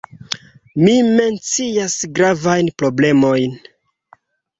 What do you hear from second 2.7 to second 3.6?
problemojn.